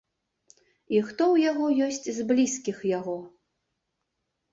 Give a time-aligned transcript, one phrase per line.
[0.95, 3.15] І хто ў яго ёсць з блізкіх яго?